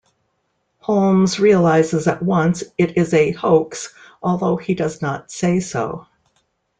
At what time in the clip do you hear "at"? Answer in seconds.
2.07-2.23